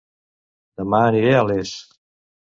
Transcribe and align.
Dema 0.81 1.01
aniré 1.09 1.35
a 1.39 1.43
Les 1.51 1.75